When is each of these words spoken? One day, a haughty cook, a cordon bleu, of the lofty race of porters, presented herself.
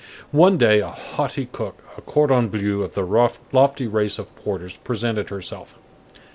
One 0.31 0.57
day, 0.57 0.79
a 0.79 0.87
haughty 0.87 1.45
cook, 1.45 1.83
a 1.95 2.01
cordon 2.01 2.49
bleu, 2.49 2.81
of 2.81 2.95
the 2.95 3.05
lofty 3.51 3.85
race 3.85 4.17
of 4.17 4.35
porters, 4.35 4.77
presented 4.77 5.29
herself. 5.29 5.75